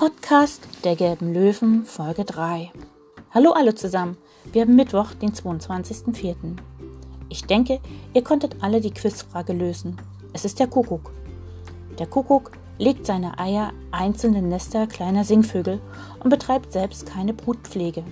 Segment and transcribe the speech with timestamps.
[0.00, 2.72] Podcast der Gelben Löwen, Folge 3.
[3.32, 4.16] Hallo alle zusammen.
[4.50, 6.56] Wir haben Mittwoch, den 22.04.
[7.28, 7.80] Ich denke,
[8.14, 9.98] ihr konntet alle die Quizfrage lösen.
[10.32, 11.12] Es ist der Kuckuck.
[11.98, 15.82] Der Kuckuck legt seine Eier einzelne Nester kleiner Singvögel
[16.20, 18.02] und betreibt selbst keine Brutpflege.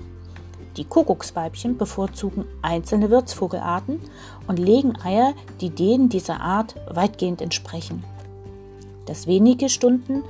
[0.76, 3.98] Die Kuckucksweibchen bevorzugen einzelne Wirtsvogelarten
[4.46, 5.32] und legen Eier,
[5.62, 8.04] die denen dieser Art weitgehend entsprechen.
[9.08, 10.22] Das wenige Stunden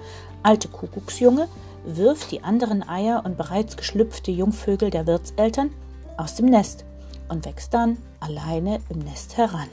[0.44, 1.48] alte Kuckucksjunge
[1.84, 5.70] wirft die anderen Eier und bereits geschlüpfte Jungvögel der Wirtseltern
[6.16, 6.84] aus dem Nest
[7.28, 9.66] und wächst dann alleine im Nest heran.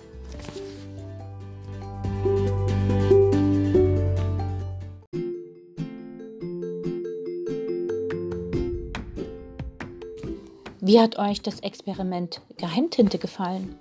[10.81, 13.75] Wie hat euch das Experiment Geheimtinte gefallen?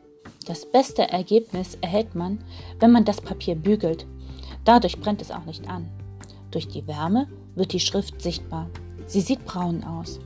[0.47, 2.45] Das beste Ergebnis erhält man,
[2.78, 4.06] wenn man das Papier bügelt.
[4.64, 5.88] Dadurch brennt es auch nicht an.
[6.50, 8.69] Durch die Wärme wird die Schrift sichtbar.
[9.06, 10.20] Sie sieht braun aus.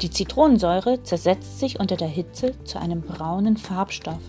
[0.00, 4.20] Die Zitronensäure zersetzt sich unter der Hitze zu einem braunen Farbstoff.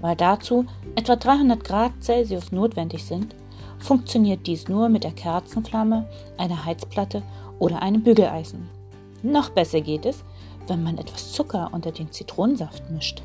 [0.00, 0.64] Weil dazu
[0.94, 3.34] etwa 300 Grad Celsius notwendig sind,
[3.78, 7.22] funktioniert dies nur mit der Kerzenflamme, einer Heizplatte
[7.58, 8.68] oder einem Bügeleisen.
[9.22, 10.22] Noch besser geht es,
[10.68, 13.22] wenn man etwas Zucker unter den Zitronensaft mischt.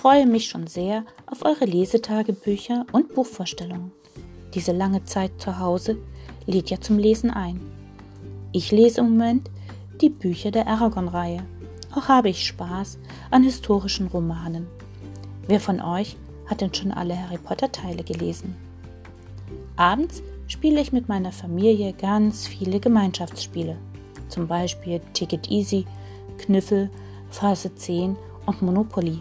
[0.00, 3.92] Freue mich schon sehr auf eure Lesetagebücher und Buchvorstellungen.
[4.54, 5.98] Diese lange Zeit zu Hause
[6.46, 7.60] lädt ja zum Lesen ein.
[8.50, 9.50] Ich lese im Moment
[10.00, 11.44] die Bücher der Aragon-Reihe.
[11.94, 12.98] Auch habe ich Spaß
[13.30, 14.68] an historischen Romanen.
[15.46, 18.56] Wer von euch hat denn schon alle Harry Potter-Teile gelesen?
[19.76, 23.76] Abends spiele ich mit meiner Familie ganz viele Gemeinschaftsspiele.
[24.28, 25.84] Zum Beispiel Ticket Easy,
[26.38, 26.88] Kniffel,
[27.28, 29.18] Phase 10 und Monopoly.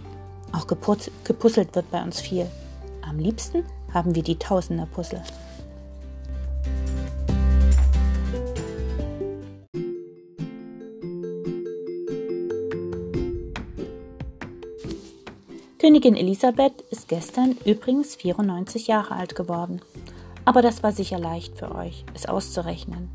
[0.52, 2.48] Auch gepuzzelt wird bei uns viel.
[3.02, 3.64] Am liebsten
[3.94, 5.22] haben wir die Tausender-Puzzle.
[15.80, 19.82] Königin Elisabeth ist gestern übrigens 94 Jahre alt geworden.
[20.44, 23.10] Aber das war sicher leicht für euch, es auszurechnen.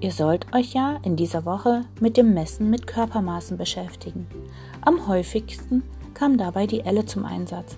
[0.00, 4.26] Ihr sollt euch ja in dieser Woche mit dem Messen mit Körpermaßen beschäftigen.
[4.82, 5.82] Am häufigsten
[6.14, 7.76] kam dabei die Elle zum Einsatz.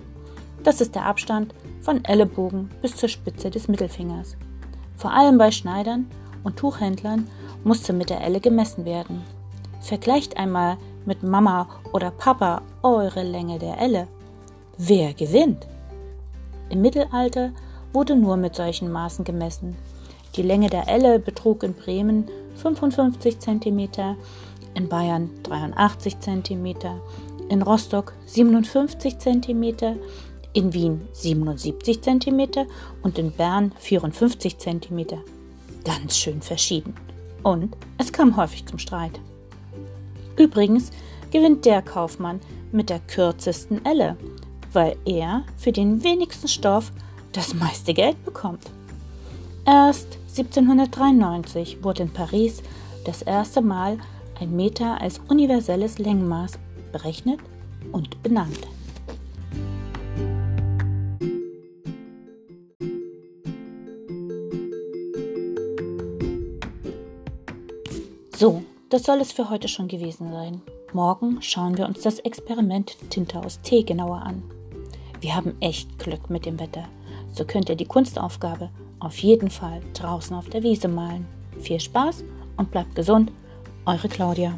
[0.63, 4.37] Das ist der Abstand von Ellenbogen bis zur Spitze des Mittelfingers.
[4.95, 6.07] Vor allem bei Schneidern
[6.43, 7.27] und Tuchhändlern
[7.63, 9.23] musste mit der Elle gemessen werden.
[9.81, 14.07] Vergleicht einmal mit Mama oder Papa eure Länge der Elle.
[14.77, 15.67] Wer gewinnt?
[16.69, 17.51] Im Mittelalter
[17.93, 19.75] wurde nur mit solchen Maßen gemessen.
[20.35, 23.89] Die Länge der Elle betrug in Bremen 55 cm,
[24.73, 26.75] in Bayern 83 cm,
[27.49, 29.97] in Rostock 57 cm,
[30.53, 32.67] in Wien 77 cm
[33.03, 35.05] und in Bern 54 cm.
[35.83, 36.93] Ganz schön verschieden.
[37.43, 39.19] Und es kam häufig zum Streit.
[40.37, 40.91] Übrigens
[41.31, 42.39] gewinnt der Kaufmann
[42.71, 44.17] mit der kürzesten Elle,
[44.73, 46.91] weil er für den wenigsten Stoff
[47.31, 48.69] das meiste Geld bekommt.
[49.65, 52.61] Erst 1793 wurde in Paris
[53.05, 53.97] das erste Mal
[54.39, 56.59] ein Meter als universelles Längenmaß
[56.97, 57.39] berechnet
[57.91, 58.67] und benannt.
[68.35, 70.61] So, das soll es für heute schon gewesen sein.
[70.93, 74.43] Morgen schauen wir uns das Experiment Tinte aus Tee genauer an.
[75.19, 76.87] Wir haben echt Glück mit dem Wetter.
[77.33, 78.69] So könnt ihr die Kunstaufgabe
[78.99, 81.27] auf jeden Fall draußen auf der Wiese malen.
[81.59, 82.23] Viel Spaß
[82.57, 83.31] und bleibt gesund.
[83.85, 84.57] Eure Claudia.